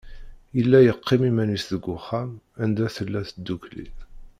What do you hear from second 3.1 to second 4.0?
tdukkli.